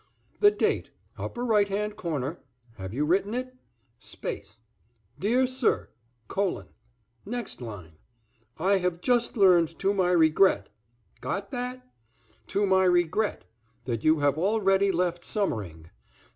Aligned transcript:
"The 0.39 0.49
date 0.49 0.89
upper 1.15 1.45
right 1.45 1.69
hand 1.69 1.95
corner. 1.95 2.39
Have 2.77 2.91
you 2.91 3.05
written 3.05 3.35
it? 3.35 3.55
Space. 3.99 4.59
Dear 5.19 5.45
Sir, 5.45 5.89
colon. 6.27 6.69
Next 7.23 7.61
line. 7.61 7.99
I 8.57 8.77
have 8.79 9.01
just 9.01 9.37
learned 9.37 9.77
to 9.77 9.93
my 9.93 10.09
regret 10.09 10.69
got 11.19 11.51
that? 11.51 11.85
to 12.47 12.65
my 12.65 12.85
regret 12.85 13.45
that 13.85 14.03
you 14.03 14.17
have 14.21 14.39
already 14.39 14.91
left 14.91 15.23
Summering. 15.23 15.91